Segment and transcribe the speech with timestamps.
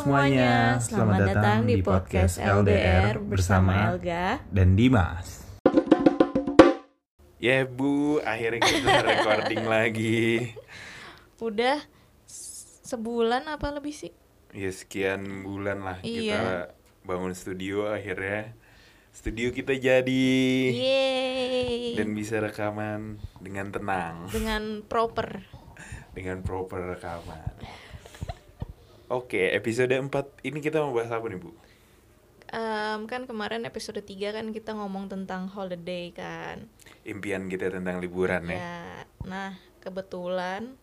[0.00, 4.40] semuanya, selamat datang di podcast LDR bersama Elga.
[4.48, 5.44] dan Dimas.
[7.36, 10.56] Ya Bu, akhirnya kita recording lagi.
[11.38, 11.84] Udah
[12.84, 14.12] sebulan apa lebih sih?
[14.52, 16.16] Ya sekian bulan lah Iya.
[16.16, 16.40] kita
[17.02, 18.56] bangun studio akhirnya.
[19.10, 20.24] Studio kita jadi
[20.70, 21.92] Yeay.
[21.92, 25.44] dan bisa rekaman dengan tenang, Dengan proper.
[26.10, 27.52] dengan proper rekaman.
[29.10, 30.06] Oke, episode 4
[30.46, 31.50] ini kita mau bahas apa nih Bu?
[32.50, 36.70] Em, kan kemarin episode 3 kan kita ngomong tentang holiday kan.
[37.02, 38.54] Impian kita tentang liburan ya.
[38.54, 38.78] Ya.
[39.26, 40.78] Nah, kebetulan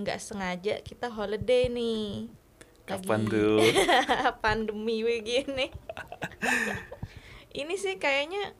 [0.00, 2.32] nggak sengaja kita holiday nih.
[2.88, 3.60] Kapan Lagi- tuh?
[4.44, 5.68] pandemi begini.
[7.52, 8.56] Ini sih kayaknya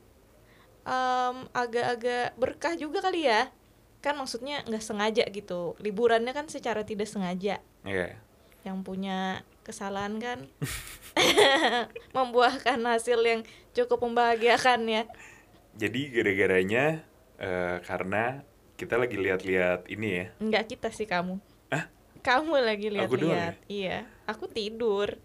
[0.85, 3.49] em, agak-agak berkah juga kali ya.
[3.97, 5.73] Kan maksudnya nggak sengaja gitu.
[5.81, 7.65] Liburannya kan secara tidak sengaja.
[7.81, 8.26] Iya.
[8.67, 10.43] Yang punya kesalahan kan
[12.15, 15.03] membuahkan hasil yang cukup membahagiakan ya.
[15.79, 17.07] Jadi gara-garanya
[17.39, 18.43] eh, karena
[18.77, 20.25] kita lagi lihat-lihat ini ya.
[20.43, 21.39] Enggak kita sih kamu.
[21.71, 21.87] Hah?
[22.21, 23.55] Kamu lagi lihat-lihat.
[23.71, 25.17] Iya, aku tidur.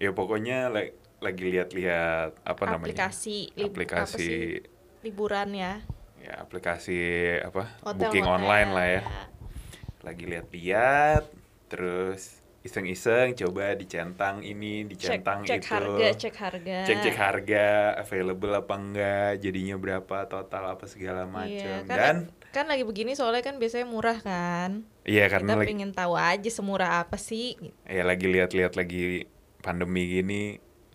[0.00, 2.90] Ya pokoknya la- lagi lihat-lihat apa namanya?
[2.90, 4.42] aplikasi apa aplikasi sih?
[5.06, 5.80] liburan ya.
[6.20, 6.98] ya aplikasi
[7.44, 7.78] apa?
[7.86, 8.36] Hotel, booking hotel.
[8.42, 9.02] online lah ya.
[10.02, 11.24] Lagi lihat-lihat
[11.70, 15.68] terus iseng-iseng coba dicentang ini, Cek, dicentang cek itu.
[15.68, 16.78] harga, cek harga.
[16.82, 21.52] Cek-cek harga, available apa enggak, jadinya berapa total apa segala macam.
[21.52, 24.86] Iya, Dan karena- Kan lagi begini soalnya kan biasanya murah kan.
[25.02, 27.58] iya karena Kita lagi pengen tahu aja semurah apa sih.
[27.84, 29.26] ya lagi lihat-lihat lagi
[29.58, 30.44] pandemi gini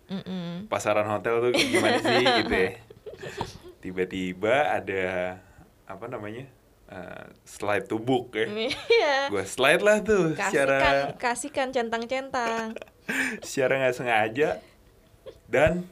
[0.06, 0.66] Mm-mm.
[0.66, 2.70] pasaran hotel tuh gimana sih gitu ya
[3.78, 5.04] tiba-tiba ada
[5.84, 6.46] apa namanya
[6.90, 8.50] eh, slide to book ya
[8.90, 9.30] Iya.
[9.30, 10.78] gue slide lah tuh Kasihkan, secara
[11.16, 12.74] kasihkan centang-centang.
[13.46, 14.48] secara nggak sengaja
[15.46, 15.86] dan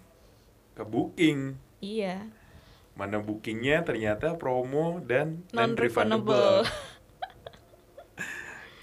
[0.75, 2.27] ke booking iya.
[2.95, 6.67] mana bookingnya ternyata promo dan Non refundable.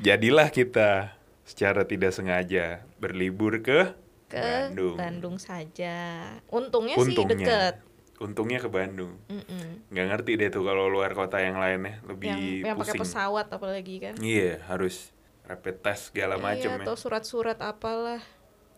[0.05, 1.15] jadilah kita
[1.47, 3.95] secara tidak sengaja berlibur ke
[4.25, 4.97] Ke Bandung.
[4.97, 6.25] Bandung, saja.
[6.49, 7.84] Untungnya, sih deket.
[8.17, 9.87] Untungnya ke Bandung Mm-mm.
[9.89, 13.95] nggak ngerti deh tuh kalau luar kota yang lainnya lebih Yang yang pakai pesawat apalagi
[13.99, 14.15] kan.
[14.17, 15.11] iya harus
[15.43, 18.23] rapid test segala macem iya, ya atau surat-surat apalah.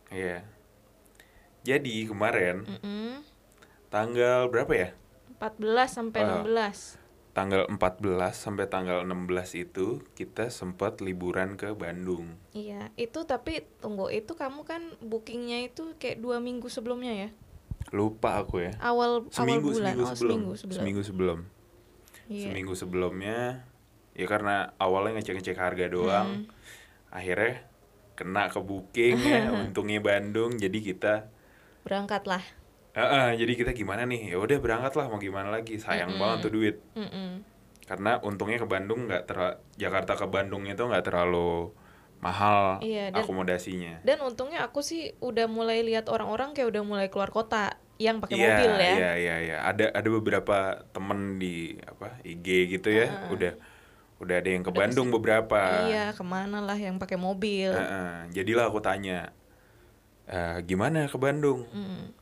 [0.09, 0.42] iya
[1.62, 3.22] jadi kemarin Mm-mm.
[3.88, 4.90] tanggal berapa ya
[5.38, 6.42] 14 sampai Ah.
[6.42, 6.98] 16.
[7.31, 7.78] tanggal 14
[8.34, 14.66] sampai tanggal 16 itu kita sempat liburan ke Bandung Iya, itu tapi tunggu itu kamu
[14.66, 17.30] kan bookingnya itu kayak dua minggu sebelumnya ya?
[17.90, 20.75] Lupa aku ya Awal seminggu awal bulan, seminggu oh sebelum seminggu sebelum.
[20.75, 21.40] seminggu sebelum
[22.28, 22.44] Iya.
[22.52, 23.40] seminggu sebelumnya
[24.12, 26.52] ya karena awalnya ngecek ngecek harga doang Hmm.
[27.08, 27.64] akhirnya
[28.14, 31.14] kena ke booking ya untungnya Bandung jadi kita
[31.81, 32.44] Berangkat lah.
[32.92, 34.34] Heeh, jadi kita gimana nih?
[34.34, 35.80] Ya udah berangkat lah mau gimana lagi?
[35.80, 36.19] Sayang Mm-mm.
[36.19, 36.75] banget tuh duit.
[37.00, 37.46] Mm-mm.
[37.86, 39.38] Karena untungnya ke Bandung nggak ter
[39.80, 41.72] Jakarta ke Bandung itu nggak terlalu
[42.18, 44.02] mahal Iya, dan- akomodasinya.
[44.02, 48.36] Dan untungnya aku sih udah mulai lihat orang-orang kayak udah mulai keluar kota yang pakai
[48.36, 48.94] Iya, mobil ya.
[48.94, 49.58] Iya, iya, iya.
[49.64, 50.58] Ada ada beberapa
[50.88, 53.54] temen di apa IG gitu ya, udah
[54.18, 55.62] udah ada yang ke Udah Bandung beberapa.
[55.86, 57.70] Iya, ke mana lah yang pakai mobil.
[57.70, 59.30] Heeh, jadilah aku tanya,
[60.26, 61.66] "Eh, gimana ke Bandung?
[61.70, 62.14] Mm.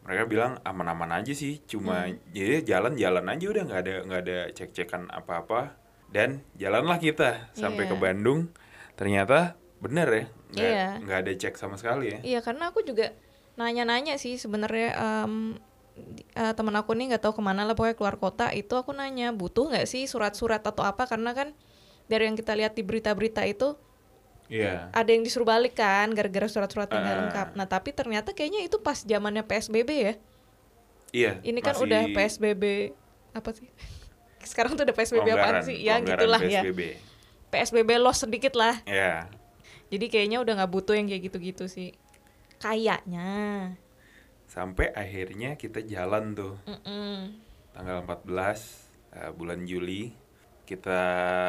[0.00, 2.20] mereka bilang aman-aman aja sih cuma Hmm.
[2.28, 5.80] jadi jalan-jalan aja udah nggak ada nggak ada cek-cekan apa-apa
[6.12, 8.02] dan jalanlah kita sampai ke Iya.
[8.02, 8.52] Bandung
[8.94, 10.24] ternyata bener ya
[10.54, 10.86] nggak Iya.
[11.02, 13.10] nggak ada cek sama sekali ya Iya, karena aku juga
[13.54, 15.58] nanya-nanya sih sebenarnya em,
[15.94, 18.90] di- eh, temen aku nih nggak tahu ke mana lah pokoknya keluar kota itu aku
[18.90, 21.48] nanya butuh nggak sih surat-surat atau apa karena kan
[22.06, 23.78] dari yang kita lihat di berita-berita itu
[24.46, 27.20] iya ada yang disuruh balik kan gara-gara surat-surat yang nggak Ah.
[27.24, 27.48] lengkap.
[27.56, 30.14] Nah tapi ternyata kayaknya itu pas zamannya PSBB ya.
[31.10, 32.64] iya Ini kan masih udah PSBB
[33.32, 33.70] apa sih?
[34.50, 35.78] Sekarang tuh udah PSBB apaan sih?
[35.78, 36.60] Ya gitulah ya.
[37.54, 37.86] PSBB.
[37.86, 38.82] PSBB los sedikit lah.
[38.84, 39.30] ya
[39.86, 41.94] Jadi kayaknya udah nggak butuh yang kayak gitu-gitu sih.
[42.58, 43.30] Kayaknya.
[44.44, 47.32] sampai akhirnya kita jalan tuh Mm-mm.
[47.70, 48.28] tanggal 14
[49.10, 50.14] eh, bulan Juli
[50.62, 51.00] kita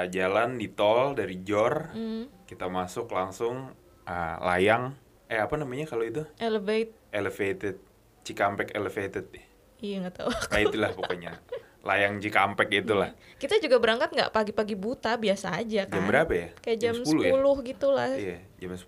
[0.10, 2.26] jalan di tol dari Jor Mm.
[2.44, 3.70] kita masuk langsung
[4.04, 6.98] ah, layang eh apa namanya kalau itu Elevate.
[7.12, 7.78] elevated
[8.22, 9.30] Cikampek elevated
[9.78, 10.32] Iya nggak tahu.
[10.50, 11.32] nah itulah pokoknya
[11.86, 15.96] layang Cikampek itulah Kita juga berangkat nggak pagi-pagi buta biasa aja kan.
[15.96, 18.10] jam berapa ya Kayak jam, 10 ya 10 gitu lah.
[18.12, 18.84] iya jam 10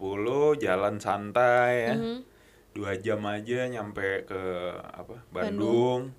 [0.58, 2.18] jalan santai ya Mhm.
[2.74, 4.42] dua jam aja nyampe ke
[4.94, 6.14] apa Bandung,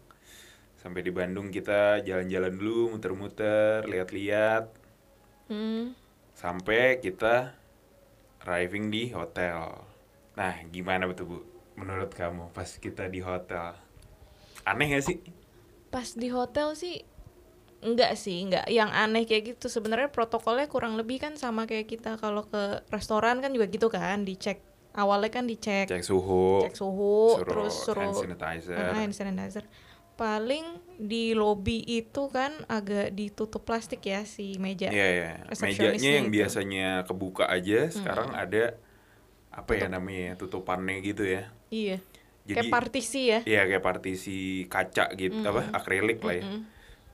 [0.74, 4.66] sampai di Bandung kita jalan-jalan dulu muter-muter lihat-lihat
[5.46, 5.94] Hmm.
[6.34, 7.54] sampai kita
[8.40, 9.86] arriving di hotel
[10.34, 11.38] Nah, gimana betul Bu?
[11.74, 13.74] Menurut kamu pas kita di hotel?
[14.62, 15.18] Aneh gak sih?
[15.88, 17.00] Pas di hotel sih
[17.78, 19.70] enggak sih, enggak yang aneh kayak gitu.
[19.70, 24.26] Sebenarnya protokolnya kurang lebih kan sama kayak kita kalau ke restoran kan juga gitu kan,
[24.26, 24.60] dicek
[24.98, 28.76] awalnya kan dicek Cek suhu, cek suhu, suruh terus suruh hand sanitizer.
[28.92, 29.64] Hand sanitizer.
[30.18, 34.90] Paling di lobby itu kan agak ditutup plastik ya si meja.
[34.90, 35.30] Iya, iya.
[35.46, 36.34] Resepsionisnya Mejanya yang itu.
[36.34, 38.74] biasanya kebuka aja, sekarang ada
[39.54, 39.94] apa ya Tutup.
[39.94, 40.30] namanya?
[40.34, 41.46] Tutupannya gitu ya.
[41.70, 42.02] Iya.
[42.48, 43.38] Jadi Kayak partisi ya.
[43.44, 45.68] Iya, kayak partisi kaca gitu, apa?
[45.70, 46.44] Akrilik lah ya.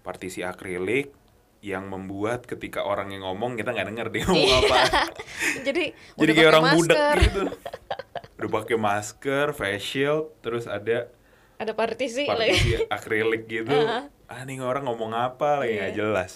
[0.00, 1.10] Partisi akrilik
[1.58, 4.28] yang membuat ketika orang yang ngomong kita nggak denger dia Iya.
[4.28, 4.76] ngomong apa.
[5.64, 5.84] Jadi
[6.14, 7.16] Jadi kayak orang budak masker.
[7.20, 7.42] gitu.
[8.36, 11.08] Udah pakai masker, face shield, terus ada
[11.54, 12.52] Ada partisi, lagi.
[12.52, 13.74] partisi akrilik gitu.
[13.80, 14.02] Heeh.
[14.24, 15.98] Ah, nih orang ngomong apa lagi nggak Iya.
[15.98, 16.32] jelas.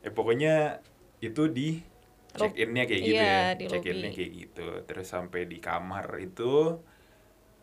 [0.00, 0.78] Eh pokoknya
[1.18, 1.82] itu di
[2.30, 3.68] check innya kayak gitu Iya, ya.
[3.68, 4.66] Check innya kayak gitu.
[4.84, 6.78] Terus sampai di kamar itu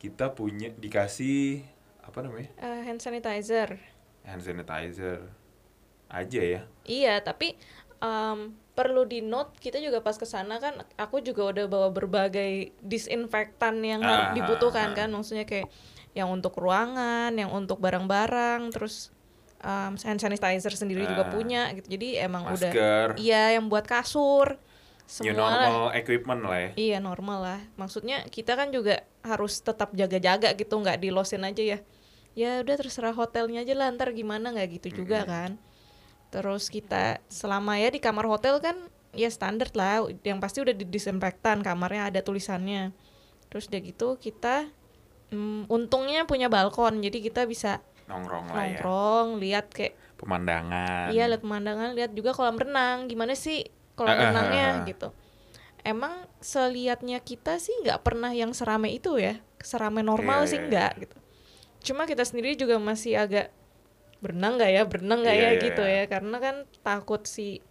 [0.05, 1.65] kita punya dikasih
[2.05, 2.53] apa namanya?
[2.61, 3.81] Eh, hand sanitizer.
[4.21, 5.25] Hand sanitizer
[6.05, 6.61] aja ya.
[6.85, 7.57] Iya, tapi
[7.97, 12.75] em, perlu di note kita juga pas ke sana kan aku juga udah bawa berbagai
[12.83, 14.95] disinfektan yang harus Ah, dibutuhkan ah.
[14.95, 15.71] kan, maksudnya kayak
[16.13, 19.09] yang untuk ruangan, yang untuk barang-barang, terus
[19.59, 21.31] em, hand sanitizer sendiri juga Ah.
[21.33, 21.97] punya gitu.
[21.97, 24.61] Jadi emang udah Masker, iya yang buat kasur
[25.21, 25.69] new semua lah.
[25.69, 26.71] normal equipment lah ya.
[26.75, 27.59] Iya normal lah.
[27.77, 31.79] Maksudnya kita kan juga harus tetap jaga-jaga gitu, nggak di losin aja ya.
[32.35, 35.55] Ya udah terserah hotelnya aja lah, ntar gimana nggak gitu juga kan.
[36.33, 38.75] Terus kita selama ya di kamar hotel kan
[39.15, 42.91] ya standar lah, yang pasti udah didisinfektan kamarnya ada tulisannya.
[43.47, 44.67] Terus udah gitu kita
[45.31, 48.77] mm, untungnya punya balkon, jadi kita bisa Nongkrong lah ya.
[48.77, 51.11] nongkrong, lihat kayak Pemandangan.
[51.11, 53.11] Iya lihat pemandangan, lihat juga kolam renang.
[53.11, 54.85] Gimana sih kolam ah, renangnya ah, ah.
[54.87, 55.07] gitu.
[55.85, 60.67] Emang selihatnya kita sih nggak pernah yang serame itu ya, serame normal Iya, sih iya,
[60.67, 61.17] nggak gitu.
[61.91, 63.53] Cuma kita sendiri juga masih agak
[64.19, 66.03] berenang nggak ya, berenang nggak Iya, ya iya, gitu iya.
[66.03, 67.61] ya, karena kan takut si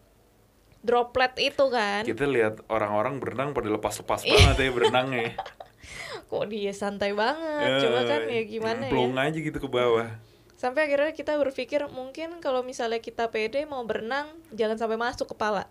[0.85, 2.07] droplet itu kan.
[2.07, 4.37] Kita lihat orang-orang berenang pada lepas-lepas Iya.
[4.37, 5.31] banget ya berenangnya.
[6.31, 8.93] Kok dia santai banget, cuma kan ya gimana ya.
[8.93, 10.09] Plung aja gitu ke bawah.
[10.55, 15.69] Sampai akhirnya kita berpikir mungkin kalau misalnya kita pede mau berenang jangan sampai masuk kepala.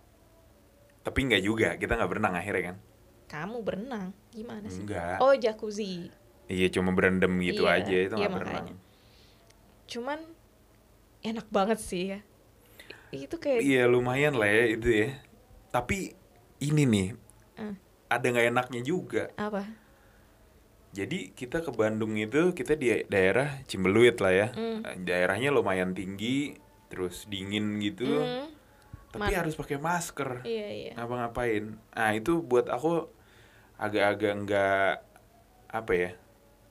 [1.03, 2.77] Tapi nggak juga, kita nggak berenang akhirnya kan.
[3.27, 4.81] Kamu berenang, gimana sih?
[4.81, 5.19] Enggak.
[5.19, 6.07] Oh jacuzzi.
[6.47, 8.65] Iya cuma berendam gitu Iya, aja itu iya nggak berenang.
[8.67, 8.75] makanya.
[9.88, 10.19] Cuman
[11.21, 12.19] enak banget sih ya.
[13.09, 15.09] Itu kayak Iya lumayan lah ya itu ya.
[15.69, 16.13] Tapi
[16.59, 17.07] ini nih
[17.57, 17.75] Eh.
[18.07, 19.27] ada nggak enaknya juga.
[19.35, 19.65] apa?
[20.94, 24.47] Jadi kita ke Bandung itu kita di daerah Cimbeluit lah ya.
[24.53, 24.85] Hmm.
[25.01, 26.53] Daerahnya lumayan tinggi,
[26.85, 28.06] terus dingin gitu.
[28.06, 28.52] Hmm,
[29.13, 30.42] Tapi Man- harus pakai masker.
[30.42, 30.92] iya iya.
[30.98, 31.77] Ngapa-ngapain?
[31.94, 33.06] Nah itu buat aku
[33.75, 34.89] agak-agak nggak
[35.69, 36.12] apa ya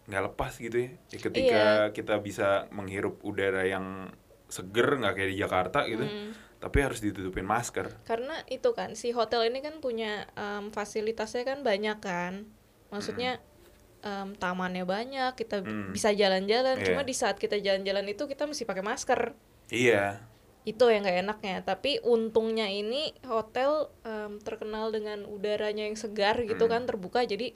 [0.03, 0.91] nggak lepas gitu ya.
[1.09, 1.95] Ya, ketika Iya.
[1.95, 4.11] kita bisa menghirup udara yang
[4.49, 6.35] seger nggak kayak di Jakarta gitu, Hmm.
[6.59, 8.03] tapi harus ditutupin masker.
[8.03, 12.51] Karena itu kan si hotel ini kan punya em, fasilitasnya kan banyak kan.
[12.91, 13.39] Maksudnya
[14.01, 15.95] em, tamannya banyak, kita Hmm.
[15.95, 16.75] bisa jalan-jalan.
[16.77, 16.87] Iya.
[16.91, 19.39] Cuma di saat kita jalan-jalan itu kita mesti pakai masker.
[19.71, 20.19] Iya,
[20.63, 21.57] Itu yang gak enaknya.
[21.67, 26.73] Tapi untungnya ini hotel em, terkenal dengan udaranya yang segar gitu Hmm.
[26.73, 27.27] kan terbuka.
[27.27, 27.55] Jadi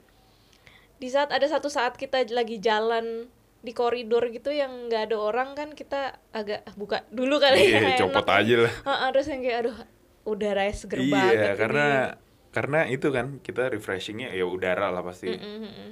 [0.97, 3.29] di saat ada satu saat kita lagi jalan
[3.61, 7.67] di koridor gitu yang nggak ada orang kan kita agak "Ah, buka dulu kali ya
[7.69, 8.73] iya nggak copot enak." aja lah.
[8.85, 9.77] Heeh, terus yang kayak aduh
[10.25, 11.57] udaranya seger banget Iya, ini.
[11.57, 11.85] karena
[12.49, 15.89] karena itu kan kita refreshingnya ya udara lah pasti Mm-mm, mm-mm,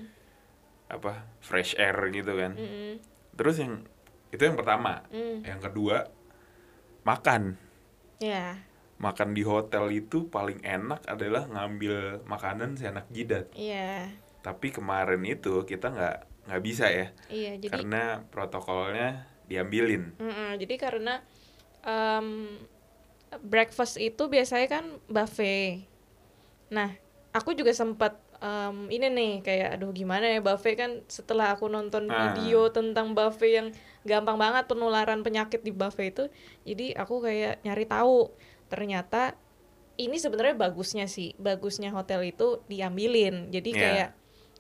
[0.90, 2.54] apa fresh air gitu kan.
[2.58, 3.02] mm-mm,
[3.36, 3.74] Terus yang
[4.30, 5.46] itu yang pertama, mm.
[5.46, 6.10] yang kedua
[7.06, 7.56] makan.
[8.20, 8.58] ya
[8.96, 13.52] Makan di hotel itu paling enak adalah ngambil makanan seenak jidat.
[13.56, 14.08] iya
[14.40, 20.14] Tapi kemarin itu kita nggak nggak bisa ya, iya jadi karena protokolnya diambilin.
[20.22, 21.14] Mm-mm, jadi karena
[21.82, 22.28] em,
[23.42, 25.84] breakfast itu biasanya kan buffet.
[26.74, 26.90] Nah,
[27.34, 32.06] aku juga sempat em, ini nih kayak aduh gimana ya buffet kan setelah aku nonton
[32.08, 32.30] Ah.
[32.30, 33.68] video tentang buffet yang
[34.06, 36.24] gampang banget penularan penyakit di buffet itu,
[36.62, 38.30] jadi aku kayak nyari tahu.
[38.70, 39.34] Ternyata
[39.98, 43.50] ini sebenarnya bagusnya sih, bagusnya hotel itu diambilin.
[43.50, 43.82] Jadi Iya.
[43.82, 44.10] kayak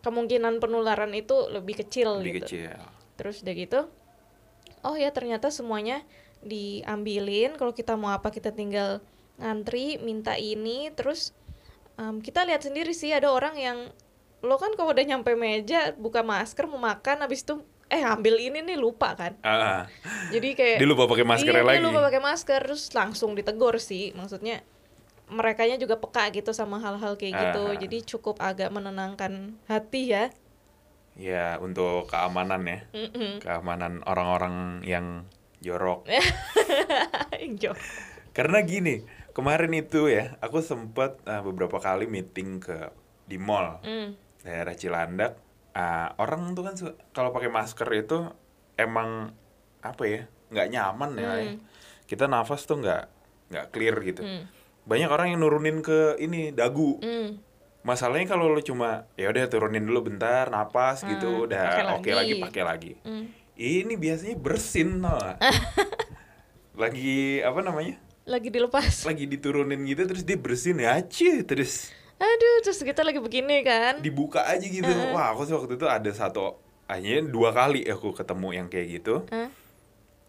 [0.02, 2.46] kemungkinan penularan itu lebih kecil Lebih gitu.
[2.66, 2.74] kecil.
[3.18, 3.80] Terus udah gitu,
[4.82, 6.02] oh ya ternyata semuanya
[6.42, 7.54] diambilin.
[7.54, 9.02] Kalau kita mau apa kita tinggal
[9.38, 10.90] ngantri, minta ini.
[10.94, 11.36] Terus
[11.96, 13.78] em, kita lihat sendiri sih ada orang yang
[14.46, 17.60] lo kan kalau udah nyampe meja buka masker mau makan, habis itu
[17.90, 19.38] eh ambil ini nih lupa kan.
[19.46, 19.86] Ah,
[20.34, 21.78] Jadi kayak dia lupa pakai maskernya iya, lagi.
[21.82, 24.14] dia lupa pakai masker terus langsung ditegur sih.
[24.14, 24.62] Maksudnya
[25.26, 27.80] merekanya juga peka gitu sama hal-hal kayak gitu Aha.
[27.82, 30.30] jadi cukup agak menenangkan hati ya
[31.16, 32.80] Ya, untuk keamanan ya.
[32.92, 33.40] Mm-mm.
[33.40, 35.24] Keamanan orang-orang yang
[35.64, 36.04] jorok.
[37.64, 37.72] Jo.
[38.36, 39.00] Karena gini,
[39.36, 42.90] kemarin itu ya, aku sempat uh, beberapa kali meeting ke
[43.28, 44.16] di mall Mm.
[44.42, 45.36] daerah Cilandak.
[45.76, 46.74] Ah, orang tuh kan
[47.12, 48.32] kalau pakai masker itu
[48.76, 49.36] emang
[49.84, 51.30] apa ya, nggak nyaman ya.
[51.36, 51.60] Hmm.
[52.08, 53.04] Kita nafas tuh nggak
[53.52, 54.24] nggak clear gitu.
[54.24, 54.48] Mm.
[54.86, 56.96] Banyak orang yang nurunin ke ini dagu.
[57.04, 57.44] Mm.
[57.84, 62.18] Masalahnya kalau lu cuma ya udah turunin dulu bentar, napas Hmm, gitu, udah oke lagi.
[62.18, 62.92] lagi pakai lagi.
[63.04, 63.26] Mm.
[63.56, 65.20] Ini biasanya bersin tau
[66.82, 67.96] lagi apa namanya?
[68.26, 73.20] Lagi dilepas Lagi diturunin gitu terus dia bersin ya cie terus aduh terus kita lagi
[73.20, 74.88] begini kan dibuka aja gitu.
[75.12, 76.56] Wah, aku sih waktu itu ada satu
[76.88, 79.28] hanya dua kali aku ketemu yang kayak gitu.
[79.28, 79.52] Hah?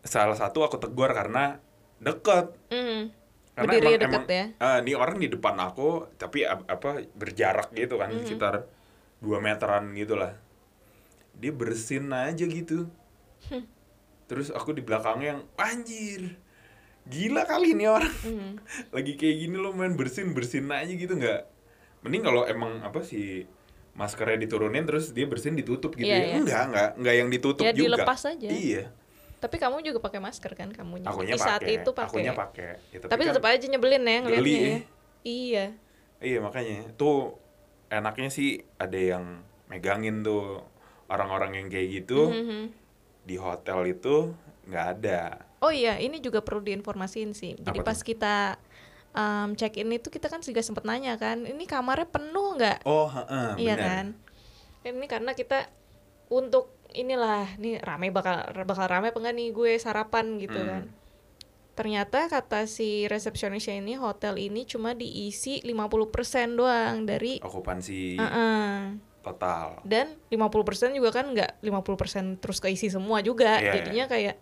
[0.02, 1.62] Salah satu aku tegur karena
[2.02, 2.50] deket.
[2.74, 3.14] Mm.
[3.54, 7.06] Karena Berdiri emang, deket emang ya ah, ini orang di depan aku tapi ap- apa
[7.14, 8.26] berjarak gitu kan Mm-hmm.
[8.26, 8.54] sekitar
[9.22, 10.34] 2 meteran gitu lah.
[11.38, 12.90] Dia bersin aja gitu.
[13.46, 13.62] Hmm.
[14.26, 16.34] Terus aku di belakangnya yang anjir.
[17.06, 18.10] Gila kali ini orang.
[18.22, 18.52] Mm.
[18.94, 21.46] Lagi kayak gini lo main bersin bersin aja gitu nggak?
[22.02, 23.46] Mending kalau emang apa sih
[23.92, 26.26] maskernya diturunin terus dia bersin ditutup gitu Iya, ya.
[26.26, 26.36] iya.
[26.36, 27.82] Enggak, enggak, enggak yang ditutup Ya, juga.
[27.96, 28.48] dilepas aja.
[28.48, 28.84] Iya.
[29.36, 32.80] tapi kamu juga pakai masker kan kamunya Akunya di saat itu pakai Akunya pakai.
[32.88, 34.78] Ya, tapi kan- tetap aja nyebelin ya ngeliatnya Geli, ya.
[35.22, 35.64] iya
[36.18, 37.36] Iya makanya tuh
[37.86, 40.64] enaknya sih ada yang megangin tuh
[41.06, 42.62] orang-orang yang kayak gitu Mhm.
[43.22, 44.32] di hotel itu
[44.66, 45.45] nggak ada.
[45.58, 47.56] Oh iya, ini juga perlu diinformasiin sih.
[47.56, 48.06] Jadi Apa pas tuh?
[48.06, 48.60] kita
[49.16, 52.84] um, check in itu kita kan juga sempet nanya kan, ini kamarnya penuh nggak?
[52.84, 53.86] Oh, heeh, iya benar.
[53.88, 54.06] kan?
[54.84, 55.66] Ini karena kita
[56.28, 60.68] untuk inilah, nih rame bakal bakal rame apa enggak nih gue sarapan gitu Hmm.
[60.68, 60.82] kan.
[61.76, 68.96] Ternyata kata si resepsionisnya ini hotel ini cuma diisi 50% doang dari Okupansi Heeh.
[69.20, 69.82] total.
[69.84, 74.38] dan 50% juga kan nggak 50% terus keisi semua juga Iya, jadinya kayak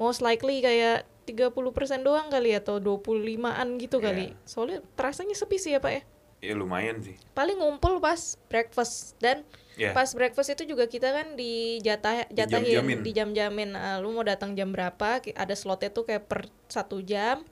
[0.00, 1.52] most likely kayak 30%
[2.00, 4.04] doang kali atau 25-an gitu Iya.
[4.08, 6.02] kali soalnya terasanya sepi sih ya pak ya
[6.40, 7.20] Ya lumayan sih.
[7.30, 8.16] paling ngumpul pas
[8.48, 9.44] breakfast dan
[9.76, 9.92] Ya.
[9.92, 12.98] pas breakfast itu juga kita kan dijatah jatahin Dijam-jamin.
[13.00, 17.44] di jam-jamin Ah, lu mau datang jam berapa ada slotnya tuh kayak per satu jam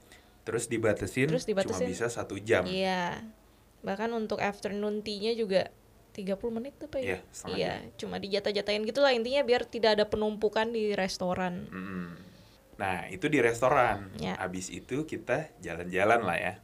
[0.43, 1.85] Terus dibatasin, Terus dibatasin.
[1.85, 2.65] cuma bisa satu jam.
[2.65, 3.21] iya
[3.79, 5.69] bahkan untuk afternoon tea-nya juga
[6.11, 9.95] 30 menit tuh pak Iya, ya setengah iya cuma dijatah-jatahin gitu lah intinya biar tidak
[9.95, 12.13] ada penumpukan di restoran Mm.
[12.79, 14.15] Nah itu di restoran.
[14.23, 14.39] Ya.
[14.39, 16.55] Habis itu kita jalan-jalan lah ya.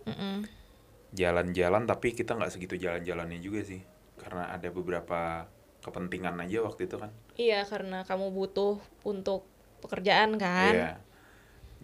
[1.15, 3.83] Jalan-jalan tapi kita nggak segitu jalan-jalannya juga sih.
[4.19, 5.51] Karena ada beberapa
[5.85, 7.13] kepentingan aja waktu itu kan.
[7.37, 9.45] iya karena kamu butuh untuk
[9.85, 10.93] pekerjaan kan Iya.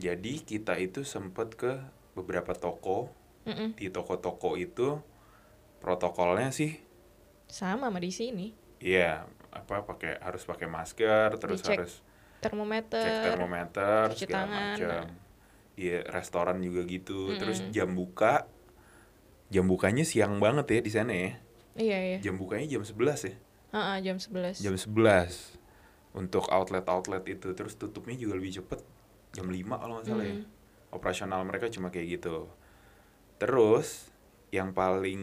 [0.00, 1.76] Jadi kita itu sempet ke
[2.16, 3.12] beberapa toko.
[3.44, 3.76] Mm-mm.
[3.76, 5.02] Di toko-toko itu
[5.80, 6.76] protokolnya sih,
[7.48, 11.94] sama sama di sini iya apa pakai harus pakai masker, terus Dicek harus
[12.40, 14.76] termometer cek termometer cuci segala tangan.
[14.76, 15.04] macam.
[15.76, 17.36] Iya restoran juga gitu.
[17.36, 17.72] Terus Mm-mm.
[17.72, 18.44] jam buka,
[19.48, 21.32] jam bukanya siang banget ya di sana ya.
[21.74, 23.34] iya iya Jam bukanya jam 11 ya.
[23.70, 25.56] Ah, ah, jam 11 Jam 11
[26.12, 27.54] untuk outlet-outlet itu.
[27.54, 28.82] Terus tutupnya juga lebih cepet
[29.30, 30.36] jam 5 kalau nggak salah ya.
[30.36, 30.44] Mm.
[30.90, 32.50] Operasional mereka cuma kayak gitu.
[33.36, 34.10] Terus
[34.50, 35.22] yang paling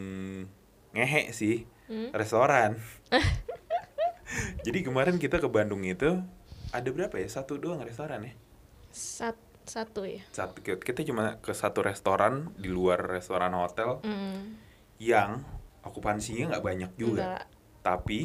[0.90, 2.12] ngehe sih Hmm?
[2.12, 2.76] restoran.
[4.64, 6.20] Jadi kemarin kita ke Bandung itu
[6.70, 7.28] ada berapa ya?
[7.28, 8.34] Satu doang restoran ya.
[8.88, 14.56] Sat- satu ya Satu kita cuma ke satu restoran di luar restoran hotel Mm.
[14.96, 15.44] yang
[15.84, 17.36] okupansinya nggak banyak juga.
[17.36, 17.44] Enggak.
[17.84, 18.20] Tapi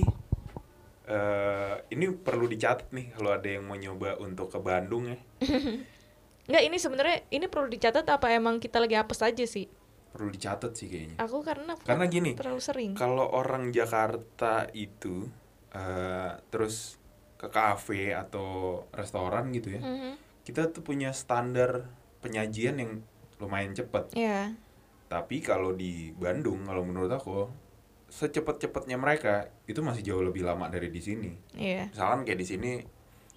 [1.03, 5.19] eh ini perlu dicatat nih kalau ada yang mau nyoba untuk ke Bandung ya.
[6.47, 9.67] Enggak, ini sebenarnya ini perlu dicatat apa emang kita lagi apes aja sih?
[10.15, 11.15] Perlu dicatat sih kayaknya.
[11.19, 12.91] Aku karena Karena gini, terlalu sering.
[12.95, 15.27] kalau orang Jakarta itu
[15.73, 16.95] eh terus
[17.43, 20.15] ke kafe atau restoran gitu ya, Mhm.
[20.47, 21.91] kita tuh punya standar
[22.23, 23.03] penyajian yang
[23.35, 24.15] lumayan cepet.
[24.15, 24.55] Iya.
[25.11, 27.51] Tapi kalau di Bandung, kalau menurut aku,
[28.07, 31.31] secepat-cepatnya mereka itu masih jauh lebih lama dari di sini.
[31.51, 31.91] Iya.
[31.91, 32.71] Misalkan kayak di sini,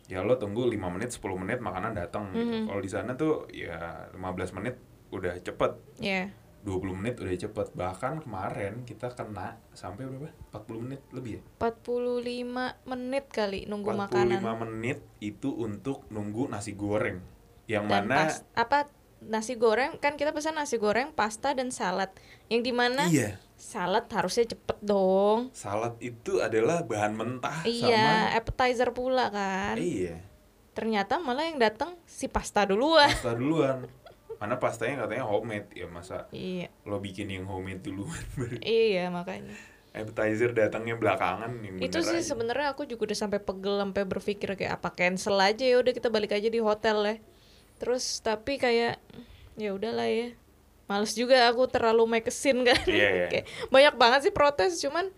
[0.07, 2.31] ya lo tunggu 5 menit, 10 menit makanan datang.
[2.31, 2.47] gitu.
[2.47, 2.71] Mhm.
[2.71, 4.79] Kalau di sana tuh ya 15 menit
[5.11, 6.31] udah cepet, Iya.
[6.66, 7.66] 20 menit udah cepet.
[7.73, 10.35] Bahkan kemarin kita kena sampai berapa?
[10.50, 11.42] 40 menit lebih ya?
[11.62, 14.40] 45 menit kali nunggu 45 makanan.
[14.66, 17.23] menit itu untuk nunggu nasi goreng.
[17.70, 18.90] Yang Dan mana pas apa
[19.23, 22.11] nasi goreng kan kita pesan nasi goreng, pasta dan salad.
[22.50, 25.54] Yang di mana iya, salad harusnya cepet dong.
[25.54, 29.78] salad itu adalah bahan mentah Iya, sama appetizer pula kan.
[29.78, 30.18] Iya.
[30.75, 33.08] Ternyata malah yang datang si pasta duluan.
[33.08, 33.87] pasta duluan
[34.37, 36.69] mana pastanya katanya homemade ya masa iya.
[36.85, 38.25] lo bikin yang homemade duluan
[38.62, 39.57] iya makanya.
[39.97, 44.76] Appetizer datangnya belakangan yang itu sih sebenarnya aku juga udah sampai pegel sampai berpikir kayak
[44.76, 47.16] apa cancel aja ya udah kita balik aja di hotel ya.
[47.81, 49.00] Terus tapi kayak
[49.57, 50.37] ya udahlah ya.
[50.85, 52.76] Males juga aku terlalu make a scene kan.
[52.85, 53.26] Iya, iya.
[53.33, 55.09] kayak banyak banget sih protes cuman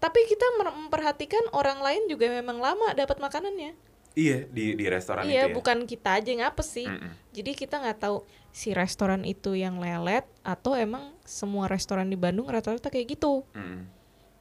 [0.00, 3.76] tapi kita memperhatikan orang lain juga memang lama dapat makanannya
[4.12, 7.12] iya di di restoran iya itu ya bukan kita aja yang apes sih Mm-mm.
[7.30, 8.16] jadi kita nggak tahu
[8.50, 13.86] si restoran itu yang lelet atau emang semua restoran di Bandung rata-rata kayak gitu Mm-mm.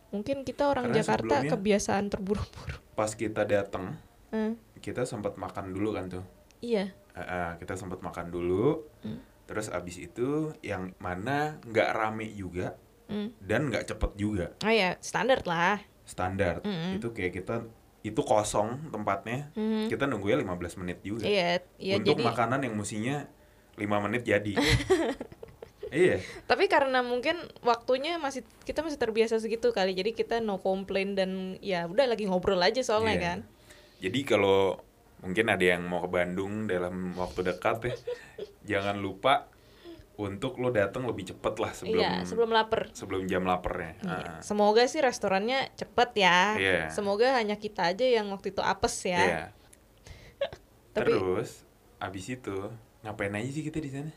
[0.10, 3.96] mungkin kita orang Karena Jakarta kebiasaan terburu-buru pas kita datang
[4.30, 6.22] Eh, kita sempat makan dulu kan tuh
[6.62, 9.18] iya eh, kita sempat makan dulu Hmm.
[9.46, 12.78] terus abis itu yang mana nggak rame juga
[13.10, 13.34] Mm.
[13.42, 15.82] dan nggak cepet juga Oh ya, standar lah.
[16.06, 17.02] standar Mm-mm.
[17.02, 17.66] itu kayak kita
[18.02, 19.88] itu kosong tempatnya Mhm.
[19.88, 23.28] kita nunggunya 15 menit juga Iya, iya untuk jadi makanan yang musinya
[23.76, 24.54] 5 menit jadi
[25.92, 29.92] iya tapi karena mungkin waktunya masih kita masih terbiasa segitu kali.
[29.92, 33.24] Jadi kita no complain dan ya udah lagi ngobrol aja soalnya Iya.
[33.26, 33.40] kan.
[34.00, 34.80] jadi kalau
[35.20, 37.96] mungkin ada yang mau ke Bandung dalam waktu dekat ya
[38.72, 39.52] jangan lupa
[40.20, 42.92] untuk lo datang lebih cepet lah sebelum iya, sebelum lapar.
[42.92, 44.20] sebelum jam laparnya Iya.
[44.20, 46.40] Ah, Semoga sih restorannya cepet ya.
[46.60, 46.80] Iya.
[46.92, 49.56] Semoga hanya kita aja yang waktu itu apes ya.
[50.96, 51.64] Tapi terus
[52.00, 52.56] abis itu
[53.00, 54.12] ngapain aja sih kita di sana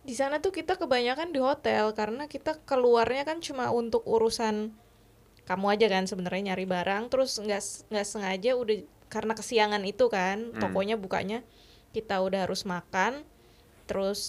[0.00, 4.72] di sana tuh kita kebanyakan di hotel karena kita keluarnya kan cuma untuk urusan
[5.44, 8.80] kamu aja kan sebenarnya nyari barang terus nggak nggak sengaja udah
[9.12, 10.60] karena kesiangan itu kan Hmm.
[10.62, 11.44] tokonya bukanya
[11.92, 13.22] kita udah harus makan
[13.90, 14.20] terus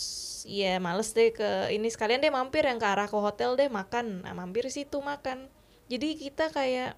[0.50, 1.86] ya males deh ke ini.
[1.88, 4.26] Sekalian deh mampir yang ke arah ke hotel deh makan.
[4.26, 5.46] Nah mampir situ makan.
[5.86, 6.98] Jadi kita kayak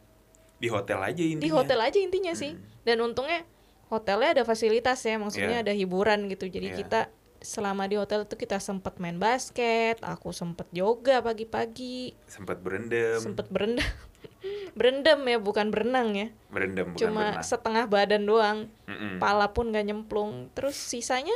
[0.55, 1.43] di hotel aja intinya.
[1.43, 2.55] Di hotel aja intinya sih.
[2.55, 2.72] Hmm.
[2.84, 3.48] dan untungnya
[3.88, 5.63] hotelnya ada fasilitas ya maksudnya Iya.
[5.67, 6.47] ada hiburan gitu.
[6.47, 6.78] Jadi Iya.
[6.84, 7.02] kita
[7.43, 12.15] selama di hotel itu kita sempet main basket aku sempet yoga pagi-pagi.
[12.28, 13.19] Sempat berendam.
[13.19, 13.84] Sempet berendam.
[14.76, 16.28] Berendam ya bukan berenang ya.
[16.52, 17.45] Berendam bukan cuma berenang.
[17.45, 18.60] setengah badan doang.
[18.89, 19.15] Mm-mm.
[19.19, 20.52] pala pun gak nyemplung.
[20.52, 21.36] Terus sisanya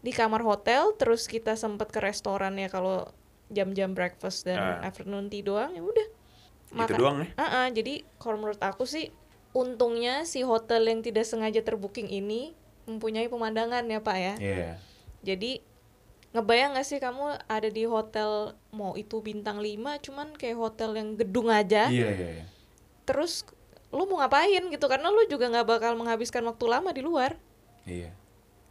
[0.00, 3.04] di kamar hotel terus kita sempet ke restoran ya kalau
[3.48, 4.88] jam-jam breakfast dan Ah.
[4.88, 6.08] afternoon tea doang ya udah
[6.70, 9.10] itu doang ya Ah, ah, jadi kalau menurut aku sih
[9.50, 12.54] untungnya si hotel yang tidak sengaja terbooking ini
[12.86, 14.34] mempunyai pemandangan ya pak ya.
[14.38, 14.70] Iya.
[15.20, 15.58] Jadi
[16.30, 21.18] ngebayang gak sih kamu ada di hotel mau itu bintang 5 cuman kayak hotel yang
[21.18, 21.90] gedung aja.
[21.90, 22.44] iya iya iya.
[23.02, 23.42] Terus
[23.90, 27.34] lu mau ngapain gitu karena lu juga nggak bakal menghabiskan waktu lama di luar.
[27.82, 28.14] iya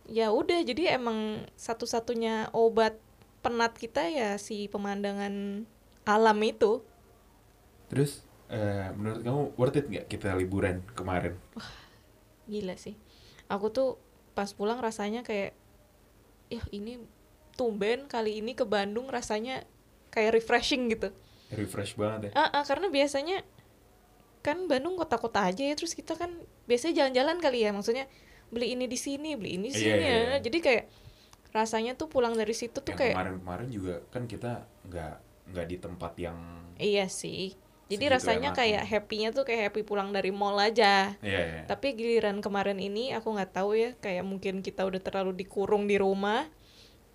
[0.09, 1.19] Ya udah jadi emang
[1.53, 2.97] satu-satunya obat
[3.45, 5.63] penat kita ya si pemandangan
[6.03, 6.81] alam itu.
[7.89, 11.33] terus eh, menurut kamu worth it nggak kita liburan kemarin
[12.49, 12.97] Gila sih.
[13.49, 13.97] Aku tuh
[14.33, 15.53] pas pulang rasanya kayak
[16.49, 16.97] ya ini
[17.57, 19.65] tumben kali ini ke Bandung rasanya
[20.09, 21.11] kayak refreshing gitu.
[21.49, 23.41] refresh banget ya Ah, ah, karena biasanya
[24.45, 26.31] kan Bandung kota-kota aja ya terus kita kan
[26.65, 28.05] biasanya jalan-jalan kali ya maksudnya
[28.49, 30.21] beli ini di sini, beli ini di Iya, sini iya, ya.
[30.25, 30.37] iya.
[30.41, 30.83] Jadi kayak
[31.49, 34.51] rasanya tuh pulang dari situ tuh yang kayak kemarin-kemarin juga kan kita
[34.85, 35.13] nggak
[35.49, 36.37] nggak di tempat yang
[36.77, 37.57] iya sih.
[37.89, 38.61] Jadi Segitu rasanya enaknya.
[38.61, 41.17] kayak happy-nya tuh kayak happy pulang dari mall aja.
[41.25, 45.33] iya iya Tapi giliran kemarin ini aku nggak tahu ya, kayak mungkin kita udah terlalu
[45.33, 46.45] dikurung di rumah.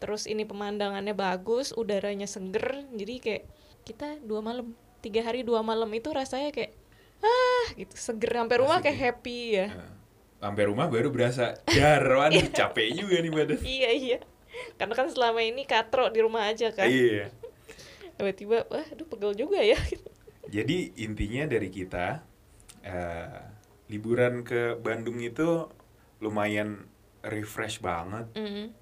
[0.03, 3.43] Terus ini pemandangannya bagus, udaranya seger, jadi kayak
[3.87, 6.75] kita dua malam, tiga hari dua malam itu rasanya kayak
[7.23, 9.05] ah gitu seger sampai rumah Asik kayak ya.
[9.09, 9.67] happy ya.
[9.71, 9.94] Nah,
[10.45, 13.59] sampai rumah baru berasa jar waduh capek juga nih badan.
[13.81, 14.19] Iya iya,
[14.77, 16.85] karena kan selama ini katro di rumah aja kan.
[16.85, 17.33] iya.
[18.21, 19.81] Tiba-tiba, wah, aduh pegel juga ya.
[20.55, 22.21] jadi intinya dari kita
[22.85, 23.41] eh,
[23.89, 25.65] liburan ke Bandung itu
[26.21, 26.93] lumayan
[27.25, 28.29] refresh banget.
[28.37, 28.77] Mhm,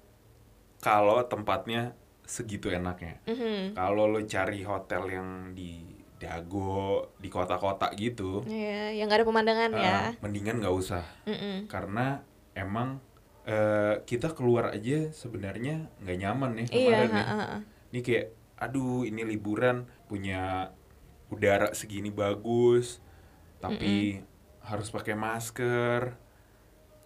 [0.83, 1.95] kalau tempatnya
[2.27, 3.23] segitu enaknya.
[3.23, 3.71] Mhm.
[3.75, 5.92] kalau lo cari hotel yang di
[6.23, 6.79] Dago
[7.17, 9.95] di kota-kota gitu Iya, yang nggak ada pemandangan ya.
[10.09, 11.67] eh, mendingan nggak usah Mhm.
[11.67, 13.03] karena emang
[13.43, 17.19] eh, kita keluar aja sebenarnya nggak nyaman ya Iya, kemarin ya.
[17.19, 17.57] ha, ha, ha.
[17.91, 20.71] ini kayak aduh ini liburan punya
[21.27, 23.03] udara segini bagus
[23.59, 24.23] tapi
[24.61, 26.15] harus pakai masker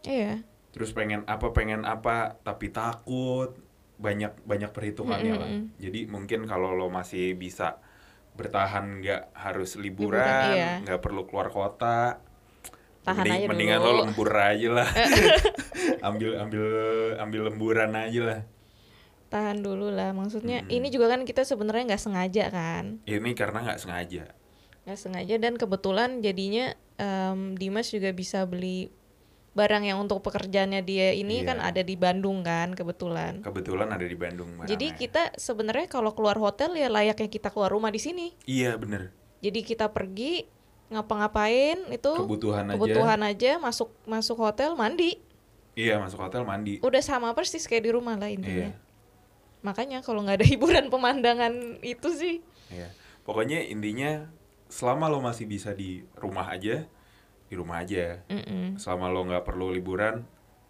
[0.03, 0.45] Iya.
[0.69, 3.57] terus pengen apa pengen apa tapi takut
[3.97, 5.73] banyak banyak perhitungannya lah Mm-mm.
[5.75, 7.81] jadi mungkin kalau lo masih bisa
[8.37, 10.71] bertahan nggak harus Liburan, iya.
[10.79, 12.21] nggak perlu keluar kota
[13.01, 13.89] Tahan mending- aja mendingan dulu.
[13.89, 14.89] lo lembur aja lah
[16.07, 16.65] ambil ambil
[17.17, 18.39] ambil lemburan aja lah
[19.27, 20.71] tahan dulu lah maksudnya Mm-mm.
[20.73, 24.23] ini juga kan kita sebenarnya nggak sengaja kan ini karena nggak sengaja
[24.83, 28.87] nggak sengaja dan kebetulan jadinya em, Dimas juga bisa beli
[29.57, 31.47] barang yang untuk pekerjaannya dia ini Iya.
[31.49, 33.41] kan ada di Bandung kan kebetulan.
[33.41, 35.01] Kebetulan ada di Bandung Jadi barangnya.
[35.01, 38.37] kita sebenarnya kalau keluar hotel ya layaknya kita keluar rumah di sini.
[38.45, 40.45] Iya bener Jadi kita pergi
[40.87, 42.73] ngapa-ngapain itu Kebutuhan aja.
[42.73, 45.19] kebutuhan aja masuk masuk hotel mandi
[45.73, 48.69] Iya masuk hotel mandi udah sama persis kayak di rumah lah intinya.
[48.69, 48.77] Iya
[49.59, 52.35] Makanya kalau nggak ada hiburan pemandangan itu sih
[52.69, 52.89] Iya
[53.21, 54.25] Pokoknya intinya
[54.67, 56.83] Selama lo masih bisa di rumah aja
[57.47, 58.75] Di rumah aja Mm-mm.
[58.75, 60.23] Selama lo nggak perlu liburan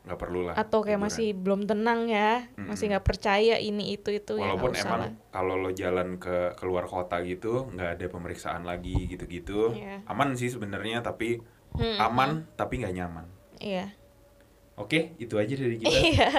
[0.04, 1.12] nggak perlu lah atau kayak liburan.
[1.12, 2.72] masih belum tenang ya Mm-mm.
[2.72, 6.88] masih nggak percaya ini itu itu ya Walaupun usah emang kalau lo jalan ke keluar
[6.88, 10.08] kota gitu nggak ada pemeriksaan lagi gitu-gitu Iya.
[10.08, 12.00] aman sih sebenarnya tapi Mm-mm.
[12.00, 13.28] aman tapi nggak nyaman
[13.60, 13.92] iya
[14.76, 16.30] oke itu aja dari kita iya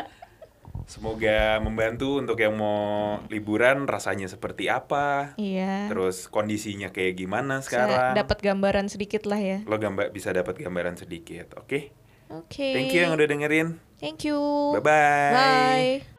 [0.89, 5.37] semoga membantu untuk yang mau liburan rasanya seperti apa?
[5.37, 5.93] Iya.
[5.93, 8.17] Terus kondisinya kayak gimana sekarang?
[8.17, 9.59] dapat gambaran sedikit lah ya.
[9.69, 11.93] Lo gambar bisa dapat gambaran sedikit oke?
[12.33, 12.73] Oke.
[12.73, 13.69] Thank you yang udah dengerin.
[14.01, 14.41] Thank you.
[14.75, 16.18] Bye bye bye